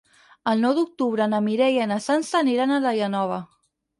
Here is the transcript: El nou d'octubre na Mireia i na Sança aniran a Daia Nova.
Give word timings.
El 0.51 0.63
nou 0.65 0.71
d'octubre 0.77 1.27
na 1.33 1.41
Mireia 1.49 1.85
i 1.85 1.89
na 1.93 1.99
Sança 2.07 2.39
aniran 2.41 2.73
a 2.79 2.83
Daia 2.87 3.13
Nova. 3.19 3.41